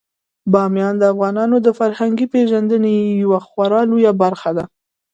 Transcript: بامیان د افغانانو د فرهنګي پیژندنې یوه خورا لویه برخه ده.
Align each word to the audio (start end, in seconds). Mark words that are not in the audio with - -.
بامیان 0.51 0.95
د 0.99 1.03
افغانانو 1.13 1.55
د 1.65 1.67
فرهنګي 1.79 2.25
پیژندنې 2.33 2.95
یوه 3.23 3.39
خورا 3.47 3.81
لویه 3.89 4.11
برخه 4.21 4.49
ده. 4.57 4.65